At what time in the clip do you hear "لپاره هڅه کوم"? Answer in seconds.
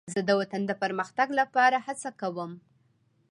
1.39-2.51